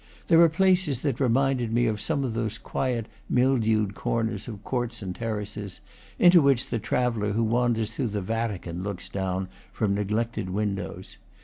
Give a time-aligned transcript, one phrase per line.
[0.29, 5.03] There are places that reminded me of some of those quiet, mildewed corners of courts
[5.03, 5.79] and ter races,
[6.17, 11.17] into which the traveller who wanders through the Vatican looks down from neglected windows.